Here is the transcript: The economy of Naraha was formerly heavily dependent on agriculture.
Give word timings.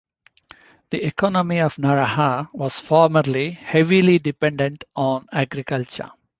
The 0.89 1.05
economy 1.05 1.59
of 1.59 1.75
Naraha 1.75 2.49
was 2.53 2.79
formerly 2.79 3.51
heavily 3.51 4.17
dependent 4.17 4.83
on 4.95 5.27
agriculture. 5.31 6.09